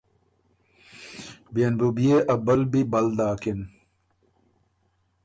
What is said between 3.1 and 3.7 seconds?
داکِن۔